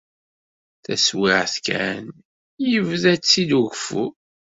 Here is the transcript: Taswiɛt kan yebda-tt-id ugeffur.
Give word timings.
Taswiɛt 0.83 1.55
kan 1.67 2.05
yebda-tt-id 2.71 3.49
ugeffur. 3.59 4.11